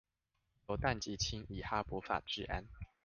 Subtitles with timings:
[0.67, 2.65] 由氮及氫以哈柏法製氨